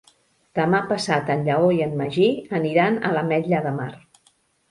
Demà 0.59 0.77
passat 0.91 1.27
en 1.33 1.43
Lleó 1.49 1.67
i 1.79 1.83
en 1.87 1.93
Magí 2.01 2.25
aniran 2.61 2.97
a 3.09 3.11
l'Ametlla 3.17 3.59
de 3.67 3.77
Mar. 3.79 3.91